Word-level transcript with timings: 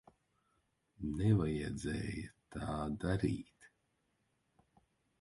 Nevajadzēja 1.19 2.25
tā 2.57 2.73
darīt. 3.07 3.73